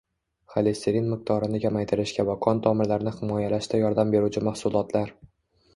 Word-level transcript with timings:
Xolesterin 0.53 1.09
miqdorini 1.11 1.61
kamaytirishga 1.65 2.25
va 2.31 2.37
qon 2.47 2.63
tomirlarni 2.69 3.15
himoyalashda 3.21 3.85
yordam 3.85 4.17
beruvchi 4.17 4.49
mahsulotlar 4.51 5.17